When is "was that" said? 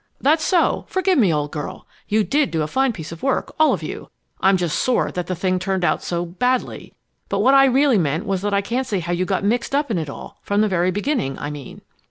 8.25-8.51